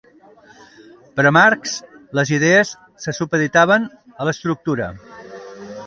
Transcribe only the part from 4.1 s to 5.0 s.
a l'estructura.